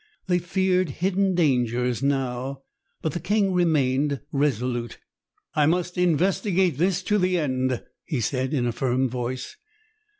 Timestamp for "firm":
8.71-9.07